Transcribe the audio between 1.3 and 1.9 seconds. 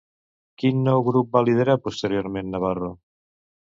va liderar